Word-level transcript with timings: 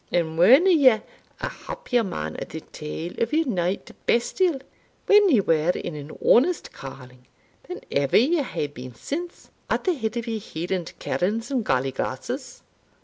and 0.11 0.35
werena 0.35 0.71
ye 0.71 0.99
a 1.41 1.47
happier 1.47 2.03
man 2.03 2.35
at 2.37 2.49
the 2.49 2.59
tail 2.59 3.13
o' 3.21 3.27
your 3.29 3.45
nowte 3.45 3.91
bestial, 4.07 4.59
when 5.05 5.29
ye 5.29 5.39
were 5.39 5.69
in 5.75 5.93
an 5.93 6.09
honest 6.25 6.71
calling, 6.71 7.23
than 7.67 7.79
ever 7.91 8.17
ye 8.17 8.41
hae 8.41 8.65
been 8.65 8.95
since, 8.95 9.51
at 9.69 9.83
the 9.83 9.93
head 9.93 10.17
o' 10.17 10.21
your 10.21 10.39
Hieland 10.39 10.91
kernes 10.99 11.51
and 11.51 11.63
gally 11.63 11.91
glasses?" 11.91 12.63